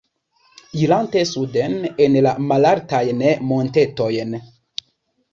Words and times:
Irante 0.83 1.19
suden 1.31 1.75
en 2.05 2.15
la 2.27 2.31
malaltajn 2.51 3.21
montetojn. 3.51 4.33